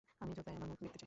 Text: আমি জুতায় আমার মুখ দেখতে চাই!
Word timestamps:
আমি 0.23 0.31
জুতায় 0.37 0.55
আমার 0.57 0.67
মুখ 0.71 0.79
দেখতে 0.81 0.89
চাই! 0.93 0.99